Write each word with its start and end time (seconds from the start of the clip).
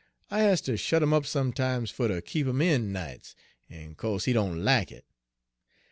'I 0.31 0.39
has 0.39 0.61
ter 0.61 0.77
shet 0.77 1.03
'im 1.03 1.13
up 1.13 1.27
sometimes 1.27 1.91
fer 1.91 2.07
ter 2.07 2.21
keep 2.21 2.47
'im 2.47 2.59
in 2.59 2.91
nights, 2.91 3.35
en 3.69 3.93
co'se 3.93 4.25
he 4.25 4.33
doan 4.33 4.65
lack 4.65 4.91
it. 4.91 5.05